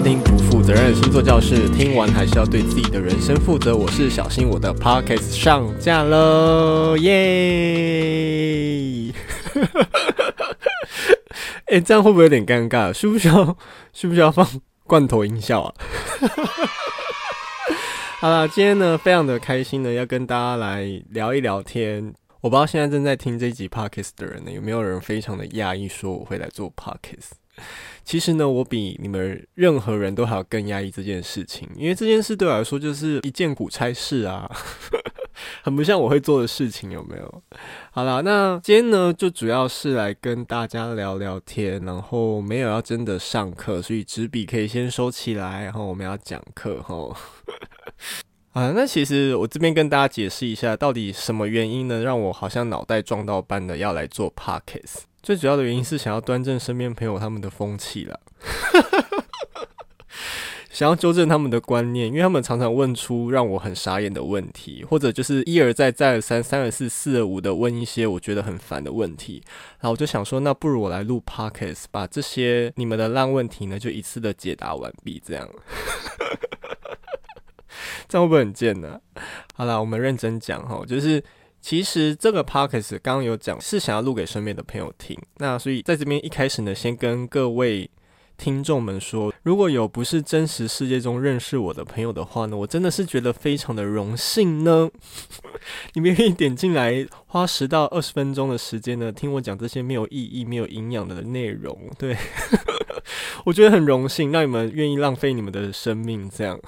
[0.00, 3.76] 收听不负责任的星座教室，听完还是要对自己的人生负责。
[3.76, 9.12] 我是小新，我的 Podcast 上架喽，耶！
[11.66, 12.90] 哎，这样会不会有点尴尬？
[12.94, 13.54] 需不需要
[13.92, 14.48] 需不需要放
[14.86, 15.74] 罐头音效啊？
[18.20, 22.14] 好了，今天呢，非常的开心呢，要跟大家来聊一聊天。
[22.40, 27.32] 我不知道现在正在听这集 Podcast 的人呢，有没有人非常的讶异，说我会来做 Podcast。
[28.02, 34.50] 其实呢，我比你们任何人都还要更压抑这件事情，因为这件事对我来说就是一件苦差事啊，
[35.62, 37.42] 很不像我会做的事情，有没有？
[37.90, 47.14] 好啦，那今天呢，就主要是来跟大家聊聊天，然后没有要真的上课，所以纸笔可以先收起来，然后我们要讲课齁。
[48.52, 55.02] 啊，那其实我这边跟大家解释一下，到底什么原因呢，让我好像脑袋撞到般的要来做 Podcast。
[55.22, 58.18] 最主要的原因是想要端正身边朋友他们的风气了，
[60.68, 69.40] 想要纠正他们的观念，因为他们常常问出让我很傻眼的问题，或者就是一而再、再而三、三而四、四而五的问一些我觉得很烦的问题。
[69.78, 75.48] 然后我就想说，那不如我来录 Podcast，把这些你们的烂问题呢，就一次的解答完毕，这样。
[78.08, 79.00] 这样会不会很贱呢？
[79.54, 81.22] 好啦，我们认真讲哈，就是
[81.60, 87.90] 其实这个 podcast 刚刚有讲是想要录给身边的朋友听，那所以在这边一开始呢，先跟各位
[88.38, 94.88] 听众们说，如果有不是真实世界中认识我的朋友的话呢，我真的是觉得非常的荣幸呢。
[95.92, 102.16] 你们愿意点进来花十到二十分钟的时间呢，听我讲这些没有意义、没有营养的内容，对，
[103.44, 106.58] 我觉得很荣幸，让你们愿意浪费你们的生命这样。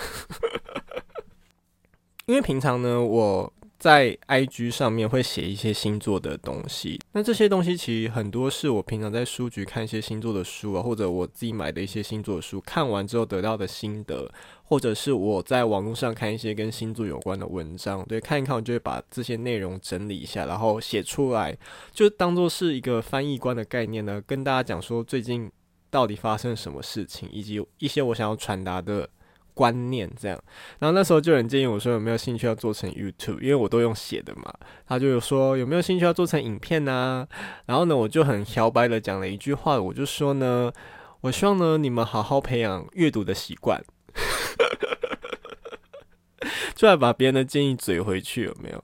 [2.33, 6.98] 因为平常呢，我在 IG 上面会写一些星座的东西。
[7.12, 14.33] 那这些东西其实很多是我平常在书局看一些星座的书啊，或者我自己买的一些星座书，看完之后得到的心得，
[14.64, 21.55] 或者是我在网络上看一些跟星座有关的文章，对，看一看我就会把这些内容整理一下，然后写出来，
[21.92, 25.52] 就当做是一个翻译官的概念呢，跟大家讲说最近
[25.90, 29.06] 到底发生什么事情，以及一些我想要传达的。
[29.55, 30.42] 观念这样，
[30.79, 34.52] 然后那时候就有人建议我说有没有兴趣要做成 YouTube，因为我都用写的嘛。
[34.86, 37.27] 他就说有没有兴趣要做成影片呢？
[37.67, 40.73] 然后呢，我就很摇摆的讲了一句话，我就说呢，
[41.20, 43.83] 我希望呢你们好好培养阅读的习惯，
[46.74, 48.83] 就来把别人的建议嘴回去有没有？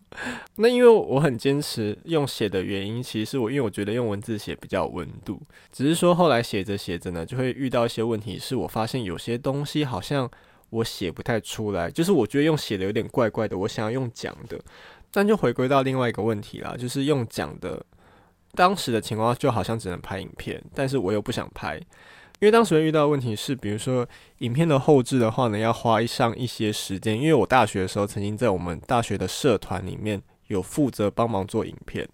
[0.56, 5.40] 那因为我很坚持用写的原因，其实是我因为我觉得用文字写比较有温度，
[5.72, 10.30] 只是说后来写着写着呢，就会遇到一些问题，是我发现有些东西好像。
[10.70, 14.60] 我写不太出来，就是我觉得用写的有点怪怪的，我想要用讲的，
[15.10, 17.84] 但就回归到另外一个问题啦，就是用讲的，
[18.54, 21.76] 当时的情况就好像只能拍影片，但是我又不想拍，
[22.40, 24.06] 因为当时遇到的问题是，比如说
[24.38, 32.08] 影片的后置的话呢，要花上一些时间，因为我大学的时候曾经在我们大学的社团里面有负责帮忙做影片。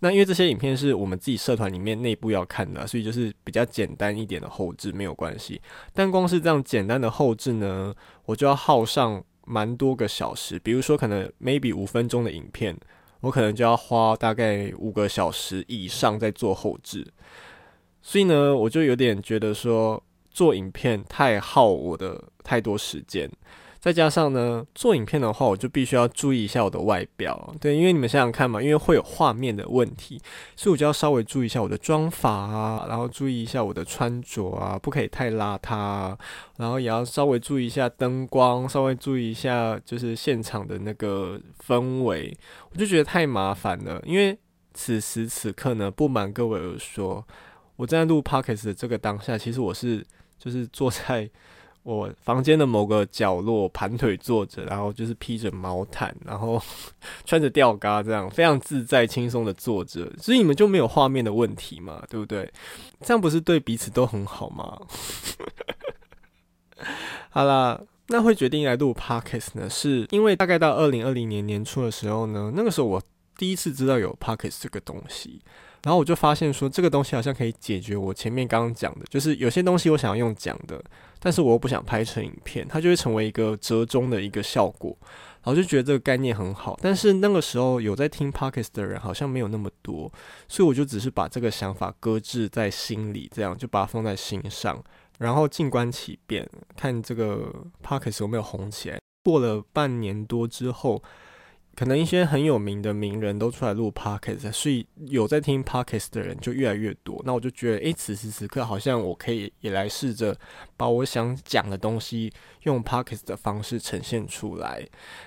[0.00, 5.60] 那因为这些影片是我们自己社团里面内部要看的，所以就是比较简单一点的后置没有关系。
[5.92, 7.94] 但光是这样简单的后置呢，
[8.24, 10.58] 我就要耗上蛮多个小时。
[10.60, 12.76] 比如说，可能 maybe 五分钟的影片，
[13.20, 17.06] 我可能就要花大概五个小时以上在做后置。
[18.00, 23.28] 所以呢，我就有点觉得说做影片太耗我的太多时间。
[23.80, 30.20] 再加上呢，做影片的话，我就必须要注意一下我的外表，对，因为你们想想看嘛，因为会有画面的问题，
[30.56, 36.18] 所以我就要稍微注意一下我的妆发啊，然后注意一下我的穿着啊，不可以太邋遢啊，
[36.56, 42.36] 然后也要稍微注意一下灯光，稍微注意一下就是现场的那个氛围，
[42.72, 44.02] 我就觉得太麻烦了。
[44.04, 44.36] 因为
[44.74, 47.24] 此时此刻呢，不瞒各位而说，
[47.76, 50.04] 我正在录 p o c k e t 的这个当下，其实我是
[50.36, 51.30] 就是坐在。
[51.96, 56.60] 我房间的某个角落盘腿坐着，然后就是披着毛毯，然后
[57.24, 62.52] 穿着吊嘎，这样非常自在轻松的坐着，所以你们就没有画面的问题嘛，对不对？
[63.00, 64.78] 这样不是对彼此都很好吗？
[67.30, 73.02] 好啦，那会决定来录 Podcast 呢，是因为大概到二零二零年年初的时候呢，那个时候我
[73.36, 75.40] 第一次知道有 Podcast 这个东西。
[75.84, 80.82] 然后我就发现说，这个东西好像可以解决我前面刚刚讲的，就是有些东西我想要用讲的，
[81.20, 84.96] 但是我又不想拍成影片，它就会成为一个折中的一个效果。
[85.44, 90.12] 然后就觉得这个概念很好，但是那个时候有在听 Podcast 的人好像没有那么多，
[90.48, 94.82] 所以我就只是把这个想法搁置在心里，这样就把它放在心上，
[95.18, 96.46] 然后静观其变，
[96.76, 98.98] 看这个 Podcast 有没有红起来。
[99.22, 101.02] 过了半年多之后。
[101.78, 107.22] 可能一些很有名的名人都出来录 podcast，所以有在听 podcast 的人就越来越多。
[107.24, 110.36] 那我就觉得，诶、此时此刻好像我可以也来试着
[110.76, 112.32] 把我想讲的东西
[112.64, 114.84] 用 podcast 的方式呈现出来。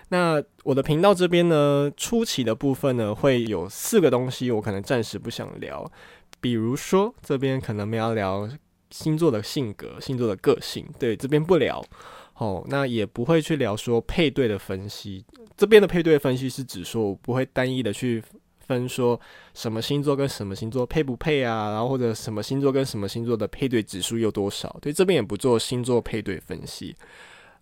[0.10, 5.90] 那我的频道这边呢，初期的部分呢，会有四个东西，我可能暂时不想聊。
[6.42, 8.50] 比如说，这边可能没有聊
[8.90, 11.82] 星座的性格、星座的个性，对，这边不聊。
[12.42, 15.24] 哦，那也不会去聊说配对的分析。
[15.56, 18.24] 这边的配对分析是指说我不会单一的去
[18.66, 19.20] 分说
[19.54, 24.76] 什么星座跟什么星座配不配啊，然后或者什么星座跟什么星座的配对指数有多少。
[24.82, 26.96] 对，这边也不做星座配对分析。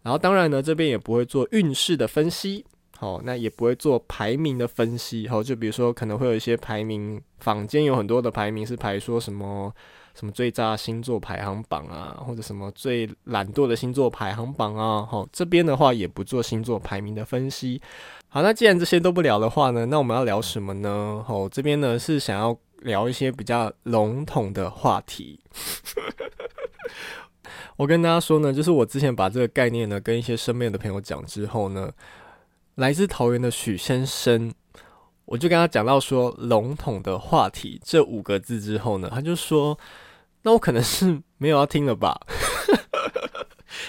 [0.02, 2.64] 然后当然呢，这边也不会做运势的分析。
[2.98, 5.28] 好，那也不会做排名的分析。
[5.28, 9.76] 好，就比如说可能会有一些排名，坊间有很多的排名是排说什么。
[10.16, 17.82] 什么最渣星座排行榜啊，或者什么最懒惰的星座排行榜啊，好，这边的话也不做星座排名的分析。
[18.28, 21.24] 好，那既然这些都不聊的话呢，那我们要聊什么呢？
[21.26, 25.40] 好，这边呢是想要聊一些比较笼统的话题。
[27.78, 31.92] 我跟大家说呢，就是我之前把这个概念呢跟一些身边的朋友讲之后呢，
[32.76, 34.52] 来自桃园的许先生。
[35.30, 39.78] 我就跟他讲到说“笼统的话题”这五个字之后呢，他就说
[40.42, 42.20] ：“那我可能是没有要听了吧？”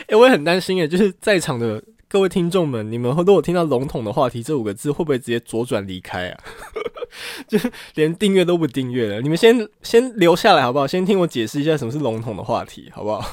[0.03, 6.41] 哎、欸，我也很担心诶，就是在场的各位听众们，你们会如果听到“笼统的话题”这五个字，会不会直接左转离开啊？
[7.49, 9.23] 就是连订阅都不订阅了？
[9.23, 10.87] 你们先先留下来好不好？
[10.87, 13.25] 先听我解释一下什么是笼统的话题，好不好？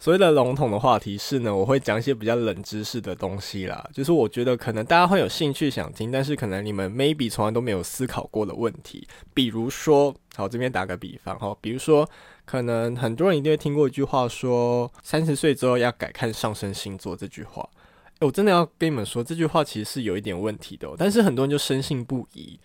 [0.00, 9.04] 所谓的笼统的话题是呢，我会讲一些比较冷知识的东西啦，就是我觉得可能大家会有兴趣想听，但是可能你们 maybe 从来都没有思考过的问题。
[9.34, 12.08] 比如说，好，这边打个比方哈，比如说，
[12.44, 17.68] 可能很多人一定会听过一句话，说三十岁之后要改看上升星座这句话。
[18.20, 22.56] 我真的要跟你们说，这句话其实是有一点问题的，但是很多人就深信不疑，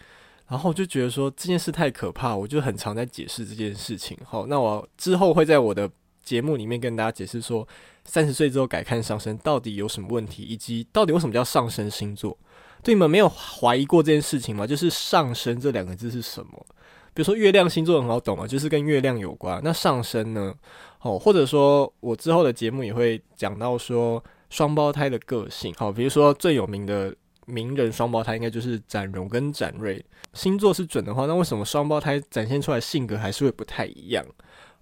[0.47, 4.15] 然后就觉得说这件事太可怕，我就很常在解释这件事情。
[4.23, 5.89] 好，那我之后会在我的。
[6.23, 7.67] 节目里面跟大家解释说，
[8.05, 12.37] 三十岁之后改看上升到底有什么问题，以及到底为什么叫上升星座？
[12.81, 14.65] 对你们没有怀疑过这件事情吗？
[14.65, 16.65] 就是上升这两个字是什么？
[17.13, 19.61] 比如说月亮星座很好懂啊，就是跟月亮有关。
[19.63, 20.53] 那上升呢？
[21.01, 25.73] 哦，或者说我之后的节目也会讲到说双胞胎的个性。
[25.77, 27.15] 好，比如说最有名的
[27.45, 30.03] 名人双胞胎应该就是展荣跟展瑞。
[30.33, 34.25] 星座是准的话，那为什么双胞胎展现出来性格还是会不太一样？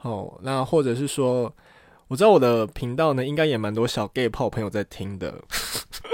[0.02, 1.54] 哦，那或者是说，
[2.08, 5.40] 我知道我的频道呢，应该也蛮多小 gay 炮朋友在听的，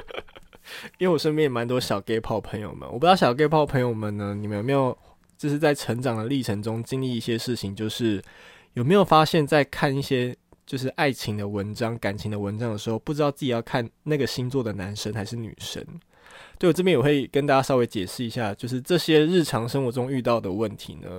[0.99, 2.87] 因为我身边也蛮多小 gay 炮朋友们。
[2.87, 4.95] 我不知道小 gay 炮朋友们呢，你们有没有
[5.37, 8.21] 就是在成长的历程中经历一些事情，就是
[8.73, 10.35] 有没有发现，在看一些
[10.65, 15.81] 就是爱情的文章、感情的文章的时候，不知道自己要看那个星座的男生还是女生？
[16.59, 21.09] 对，我这边也会跟大家稍微解释一下，就是这些日常生活中遇到的问题呢。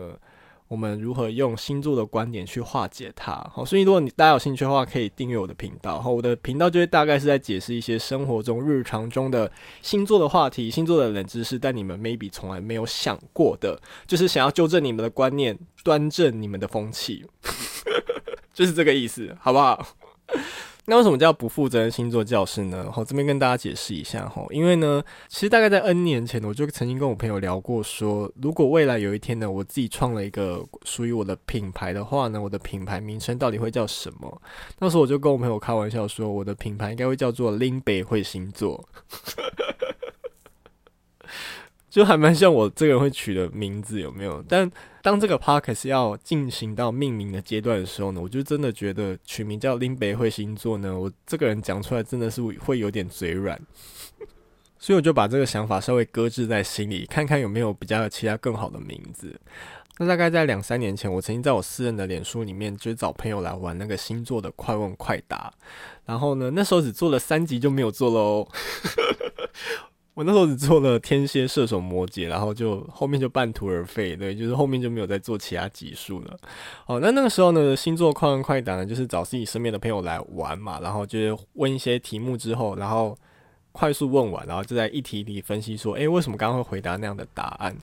[0.68, 3.32] 我们如何用星座的观点去化解它？
[3.52, 5.98] 好，所以如果你大家有兴趣的话，可以订阅我的频道。
[6.00, 9.50] 好，我的频道就会大概是在解释一些生活中、日常中的
[9.80, 17.24] 星座的话题、星座的冷知识，但你们 maybe 从来没有想过的，就是想要纠正你们的观念，端正你们的风气，
[18.52, 19.86] 就是这个意思，好不好？
[20.90, 22.90] 那为什么叫不负责任星座教室呢？
[22.90, 34.40] 好，这边跟大家解释一下哈，因为呢，其实大概在 N 年前，我就曾经跟我朋友聊过说，说如果未来有一天呢，我自己创了一个属于我的品牌的话呢，我的品牌名称到底会叫什么？
[34.78, 38.82] 那时候我就跟我朋友开玩笑说，我的品牌应该会叫做林北会星座。
[41.98, 44.40] 就还蛮像我这个人会取的名字，有没有？
[44.48, 44.70] 但
[45.02, 53.60] 当这个 podcast 要进行到命名的阶段的时候呢，我就真的觉得取名叫林北会星座呢，我这个人讲出来真的是会有点嘴软，
[54.78, 59.36] 所以我就把这个想法稍微搁置在心里，看看有没有比较其他更好的名字。
[59.98, 65.52] 那大概在两三年前，我曾经在我私人的脸书里面，就找朋友来玩那个星座的快问快答，
[66.04, 68.46] 然后呢，那时候只做了三集就没有做喽。
[70.18, 76.36] 我那时候只做了天蝎、射手、摩羯，然后就后面就半途而废，对，就是后面就没有再做其他级数了。
[76.86, 83.16] 好，那那个时候呢，星座快问快答呢，就是找自己身边的朋友来玩嘛，然后就是问一些题目之后，然后
[83.70, 87.76] 快速问完，然后就在一题一题分析说，诶，为什么刚刚会回答那样的答案？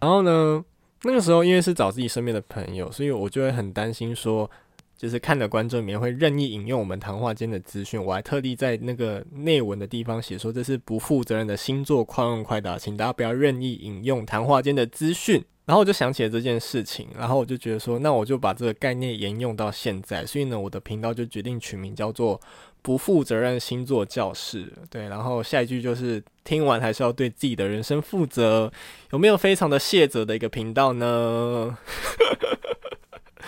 [0.00, 0.64] 然后呢，
[1.04, 4.50] 那个时候因为是找自己身边的朋友，所以我就会很担心说。
[4.96, 15.44] 就是看的观众里面会任意引用我们谈话间的资讯，我还特地在那个内文的地方写说，这是不负责任的星座快问快答，请大家不要任意引用谈话间的资讯。
[15.66, 22.40] 然后我就想起了这件事情，然后我就觉得说，那我就把这个概念沿用到现在，所以呢，我的频道就决定取名叫做
[22.82, 28.72] 不负责任星座教室，对，然后下一句就是听完还是要对自己的人生负责，
[29.10, 31.76] 有没有非常的谢责的一个频道呢？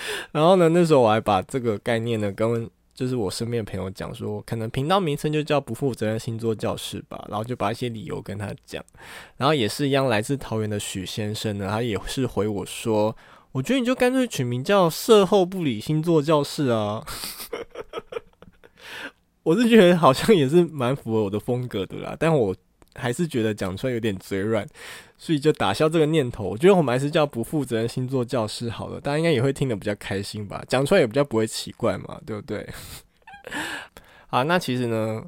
[0.33, 8.85] 然后呢，那时候我还把这个概念呢跟就是我身边的朋友讲说，可能频道名称就叫不负责任星座教室吧，然后就把一些理由跟他讲，
[9.37, 13.17] 然后也是一样，来自桃园的许先生呢，他也是回我说，
[13.53, 17.05] 我觉得你就干脆取名叫社后不理星座教室啊。
[19.45, 22.55] 我是觉得好像也是蛮符合我的风格的啦，但我
[22.97, 24.67] 还是觉得讲出来有点嘴软，
[25.19, 26.45] 所以就打消这个念头。
[26.45, 32.67] 我觉得我们还是叫不负责任星座教师好了，大家应该也会听得比较开心吧，讲出来也比较不会奇怪嘛，对不对？
[34.29, 35.23] 好，那其实呢。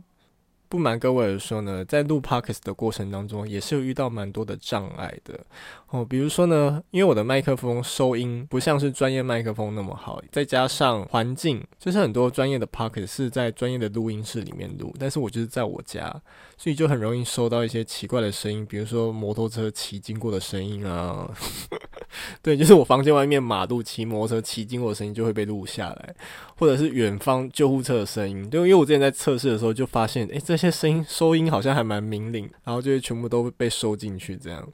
[0.71, 5.41] 不瞒各位说呢，在录 Podcast 的过程当中，也是有遇到蛮多的障碍的
[5.89, 6.05] 哦。
[6.05, 16.09] 比如说呢，因为我的麦克风收音不像是专业麦克风那么好，再加上环境，就是很多专业的 Podcast 是在专业的录音室里面录，但是我就是在我家，
[16.57, 21.29] 所以就很容易收到一些奇怪的声音，比如说摩托车骑经过的声音啊。
[22.43, 26.15] 对，就是我房间外面马路骑摩托车骑经过的声音就会被录下来，
[26.61, 28.49] 或者是远方救护车的声音。
[28.49, 34.69] 对，因为我之前在测试的时候就发现，诶，这些声音收音好像还蛮明灵，然后就会全部都被收进去这样。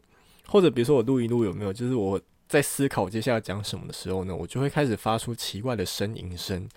[0.49, 6.69] 或者比如说我录一录有没有，就是我在思考接下来讲什么的时候呢，我就会开始发出奇怪的呻吟声。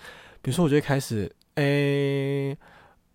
[0.41, 2.55] 比如说我就会开始，诶，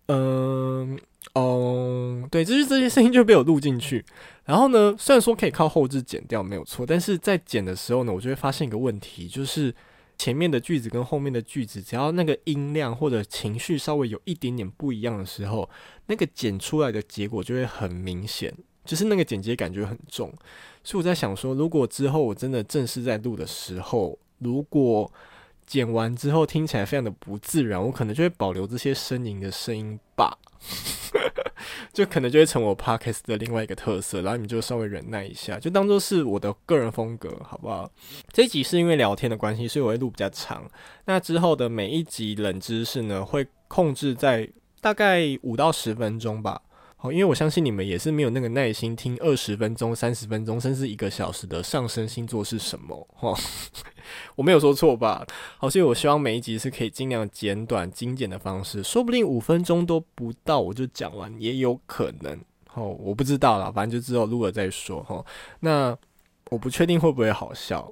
[0.07, 0.99] 嗯。
[1.33, 4.05] 哦，对，就是这些声音就被我录进去。
[4.45, 9.73] 然后呢，虽然说可以靠后置剪掉没有错，但是在剪的时候呢，我就会发现一个问题，就是
[10.17, 15.69] 前面的句子跟后面的句子，只要那个音量或者情绪稍微有一点点不一样的时候，
[16.07, 18.53] 那个剪出来的结果就会很明显，
[18.83, 20.31] 就是那个剪接感觉很重。
[20.83, 25.11] 所以我在想说，如果之后我真的正式在录的时候，如果
[25.65, 30.37] 剪完之后听起来非常的不自然，我可能就会保留这些呻吟的声音吧。
[31.93, 37.89] 就可能就会成为我 podcast 的另外一个特色，然后你们就稍微忍耐一下，就当做是我的个人风格，好不好？
[38.31, 40.69] 这一集是因为聊天的关系，所以我会录比较长。
[41.05, 44.49] 那之后的每一集冷知识呢，会控制在
[44.81, 46.61] 大概五到十分钟吧。
[46.97, 53.07] 好因为我相信你们也是没有那个耐心听二十分钟、三十分钟，甚至一个小时的上升星座是什么？
[53.13, 53.37] 哈，
[54.35, 55.25] 我没有说错吧？
[55.57, 62.39] 好，所以我希望每一集是可以尽量简短、精简的方式，说不定五分钟都不到我就讲完，也有可能。
[62.73, 65.03] 哦，我不知道啦，反正就之后录了再说。
[65.03, 65.23] 哈，
[65.59, 65.95] 那
[66.49, 67.91] 我不确定会不会好笑。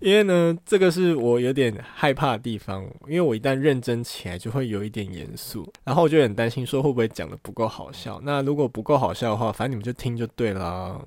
[0.00, 8.20] 因为呢，这个是我有点害怕的地方，因为我一旦认真起来，就会有一点严肃，然后我就很担心说会不会讲得不够好笑。
[8.22, 11.00] 那如果不够好笑的话，反正你们就听就对啦。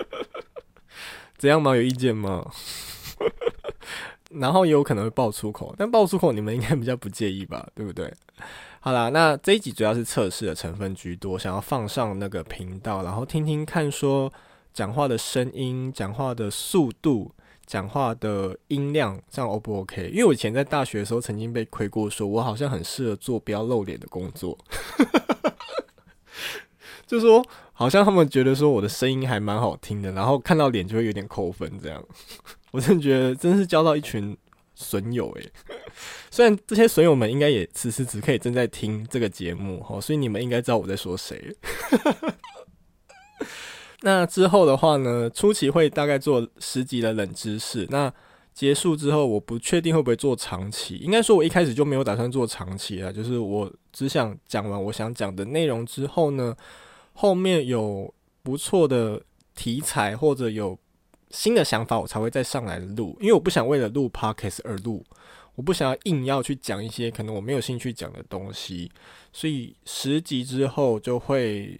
[1.38, 1.74] 怎样吗？
[1.74, 2.50] 有意见吗？
[4.30, 7.66] 然后也有可能会爆粗口，但爆粗口你们应该比较不介意吧？
[7.74, 8.12] 对不对？
[8.80, 14.30] 好啦，那这一集主要是测试的成分居多，想要放上那个频道，然后听听看说
[14.72, 17.32] 讲话的声音、讲话的速度。
[17.70, 20.08] 讲话的音量这样 O 不 OK？
[20.08, 24.58] 因为我以前在大学的时候曾经被亏过，说我好像很适合做不要露脸的工作，
[27.06, 32.04] 就说好像他们觉得说我的声音还蛮好听的，然后看到脸就会有点扣分这样。
[32.72, 34.36] 我真的觉得真是交到一群
[34.74, 35.52] 损友诶。
[36.28, 41.56] 虽然这些损友们应该也此时此刻正在听这个节目哈，所以你们应该知道我在说谁。
[44.02, 47.86] 那之后的话呢，初期会大概做十集的冷知识。
[47.90, 48.10] 那
[48.54, 50.96] 结束之后，我不确定会不会做长期。
[50.96, 56.56] 应该说，我一开始就没有打算做长期啊，就是我只想讲完我想讲的内容之后呢，
[57.12, 59.22] 后面有不错的
[59.54, 60.78] 题材或者有
[61.30, 63.16] 新的想法，我才会再上来录。
[63.20, 65.04] 因为我不想为了录 Podcast 而录，
[65.54, 68.90] 我不想要硬要去讲一些可能我没有兴趣讲的东西，
[69.30, 71.78] 所以十集之后就会。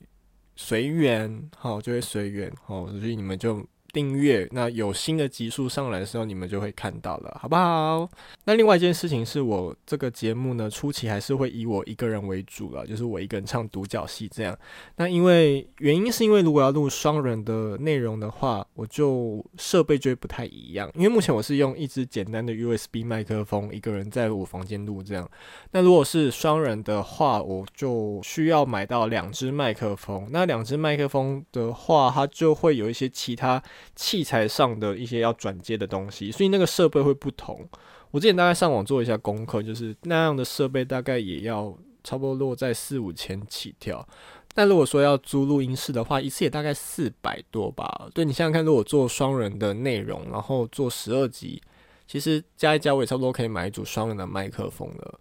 [0.62, 3.66] 随缘，好，就会随缘，好，所以你们就。
[3.92, 8.08] 订阅，那有新的集数上来的时候，你们就会看到了，好不好？
[8.44, 14.56] 那另外一件事情是我这个节目呢，初期还是会以我一个人为主了，就是我一个人唱独角戏这样。
[14.96, 20.90] 那因为原因是因为如果要录双人的内容的话，我就设备就会不太一样。
[20.94, 25.28] 因为目前我是用一支简单的 USB 麦克风，一个人在我房间录这样。
[25.72, 30.28] 那如果是双人的话，我就需要买到两支麦克风。
[30.30, 33.62] 那两支麦克风的话，它就会有一些其他。
[33.94, 37.68] 器材上的一些要转接的东西，所以那个设备会不同。
[38.10, 44.06] 我之前大概上网做一下功课，就是那样的设备大概也要差不多落在四五千起跳。
[44.52, 48.08] 但如果说要租录音室的话，一次也大概四百多吧。
[48.12, 51.62] 对，你想想看，如果做双人的内容，然后做十二集，
[52.08, 55.20] 其实加一加我也差不多可以买一组双人的麦克风了。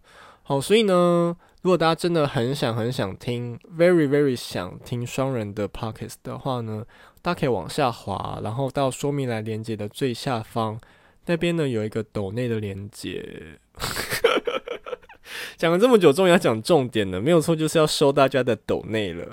[0.49, 6.83] 好，所以呢，如果大家真的很想很想听，very very 想听双人的 podcast 的话呢，
[7.21, 10.81] 大家可以往下滑，然后到说明栏连接的最下方
[11.27, 13.59] 那边呢，有一个抖内的连接。
[15.55, 19.27] 讲了这么久，终于要讲重点了，没有错，就是要收大家的抖内了。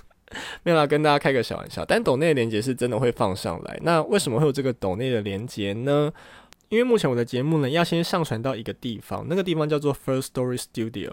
[0.64, 1.84] 没有啦，跟大家开个小玩笑。
[1.84, 3.78] 但抖内的连接是真的会放上来。
[3.82, 6.10] 那为什么会有这个抖内的连接呢？
[6.68, 11.12] 因为目前我的节目呢，要先上传到一个地方，那个地方叫做 First Story Studio。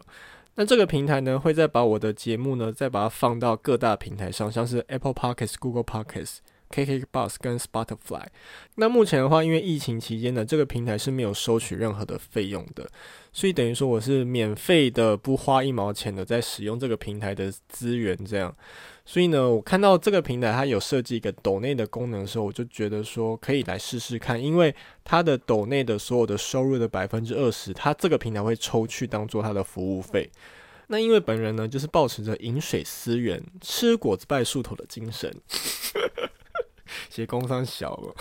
[0.55, 6.37] 那这个平台呢，会再把我的节目呢，再把它放到各大平台上，像是 Apple Podcasts、Google Podcasts。
[6.73, 8.25] KKBOX 跟 Spotify，
[8.77, 12.89] 那目前的话，因为疫情期间呢，这个平台是没有收取任何的费用的，
[13.31, 18.55] 所以等于说我是免费的，不花一毛钱的在使用这个平台的资源，这样。
[19.05, 30.29] 所以呢，我看到这个平台它有设计一个抖内的功能的时候，我就觉得说可以来试试看，因为它的抖内的所有的收入的百分之二十，它这个平台会抽去当做它的服务费。
[30.87, 35.33] 那因为本人呢，就是抱持着饮水思源、吃果子拜树头的精神。
[37.09, 38.15] 写工商小了，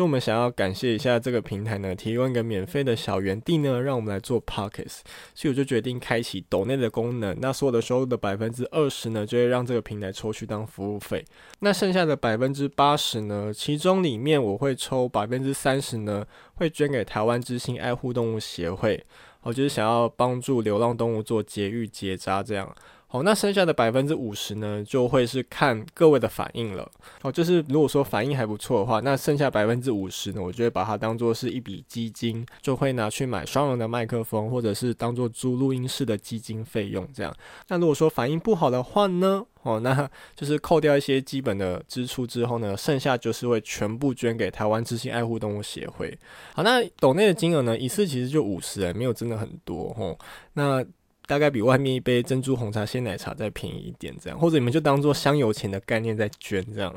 [0.00, 5.00] 就我们想要感谢一下这个平台呢，提供一个免费的小园地呢，让我们来做 Podcast，
[5.34, 7.36] 所以我就决定开启抖内的功能。
[7.38, 11.22] 那所有的收入的百分之二十呢，就会让这个平台抽去当服务费。
[11.58, 19.04] 那剩下的百分之八十呢，其中里面我会抽百分之三十呢，会捐给台湾之星爱护动物协会。
[19.42, 22.74] 我就是想要帮助流浪动物做节育结扎这样。
[23.12, 26.88] 好，那剩下的百分之五十呢，就会是看各位的反应了。
[27.22, 37.34] 哦，就是如果说反应还不错的话，那剩下百分之五十呢，我就会把它当做是一笔基金，就会拿去买双人的麦克风，或者是当做租录音室的基金费用这样。
[37.66, 46.16] 那如果说反应不好的话呢，哦，那就是扣掉一些基本的支出之后呢，剩下就是会全部捐给台湾知心爱护动物协会。
[46.54, 50.16] 好，那抖内的金额呢，一次其实就五十，哎，没有真的很多吼。
[50.52, 50.84] 那
[51.30, 56.92] 大概比外面一杯珍珠红茶鲜奶茶再便宜一点，这样，或者你们就当做香油钱的概念在捐，这样，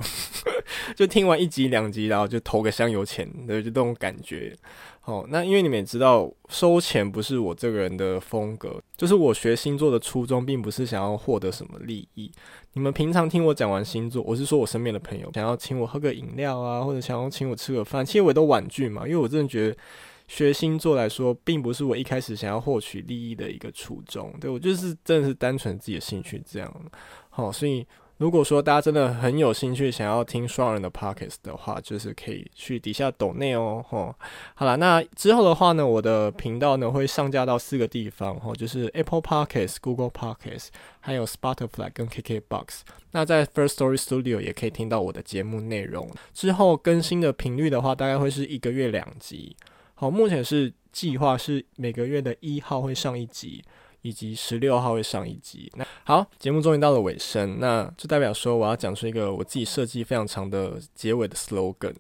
[0.98, 4.52] 就听完一集两集，然后就投个香油钱，对，就这种感觉。
[5.02, 12.32] 好，那因为你们也知道，收钱不是我这个人的风格，就是我学星座的初衷，并不是想要获得什么利益。
[12.74, 19.78] 你们平常听我讲完星座，我是说我身边的朋友想要请我喝个饮料啊，或者想要请我吃个饭，其实我也都婉拒嘛，因为我真的觉得。
[20.28, 26.74] 学星座来说，并不是我一开始想要获取利益的一个初衷，对，我就是真的是单纯自己的兴趣这样。
[27.30, 27.86] 好，所以
[28.18, 33.84] 如果说大家真的很有兴趣想要听双人的 Pockets 的话，就是可以去底下抖内哦。
[33.88, 34.16] 吼，
[34.56, 40.68] 好了，那之后的话呢，我的频道呢会上架到四个地方，吼，就是 Apple Pockets、Google Pockets，
[41.00, 42.82] 还有 Spotify 跟 KKBox。
[43.12, 46.10] 那在 First Story Studio 也可以听到我的节目内容。
[46.34, 49.56] 之后更新的频率的话，大概会是一个月两集。
[50.04, 53.64] 好，目前是计划是每个月的一号会上一集，
[54.02, 55.72] 以及十六号会上一集。
[55.76, 61.94] 那好，节目终于到了尾声，那就代表说我要讲出一个我自己设计非常长的结尾的 slogan。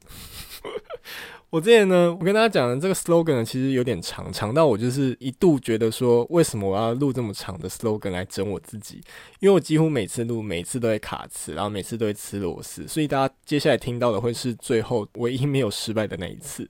[1.49, 8.95] 我之前呢，我跟大家讲的这个 slogan 呢，其实有点长，长到我就是一度觉得说，为什么我要录这么长的 slogan 来整我自己？
[9.39, 16.69] 因为我几乎每次录，每次都会卡词，然后每次都会吃螺丝，所以大家接下来听到的会是最后唯一没有失败的那一次。